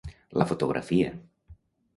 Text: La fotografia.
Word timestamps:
La 0.43 0.47
fotografia. 0.51 1.13